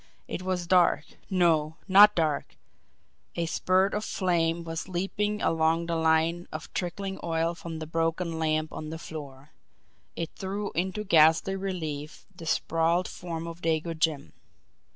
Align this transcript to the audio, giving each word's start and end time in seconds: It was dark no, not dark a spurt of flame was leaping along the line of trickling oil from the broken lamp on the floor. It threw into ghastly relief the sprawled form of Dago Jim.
It 0.27 0.41
was 0.41 0.65
dark 0.65 1.05
no, 1.29 1.75
not 1.87 2.15
dark 2.15 2.55
a 3.35 3.45
spurt 3.45 3.93
of 3.93 4.03
flame 4.03 4.63
was 4.63 4.87
leaping 4.87 5.43
along 5.43 5.85
the 5.85 5.95
line 5.95 6.47
of 6.51 6.73
trickling 6.73 7.19
oil 7.23 7.53
from 7.53 7.77
the 7.77 7.85
broken 7.85 8.39
lamp 8.39 8.73
on 8.73 8.89
the 8.89 8.97
floor. 8.97 9.51
It 10.15 10.31
threw 10.35 10.71
into 10.71 11.03
ghastly 11.03 11.55
relief 11.55 12.25
the 12.35 12.47
sprawled 12.47 13.07
form 13.07 13.45
of 13.45 13.61
Dago 13.61 13.93
Jim. 13.95 14.33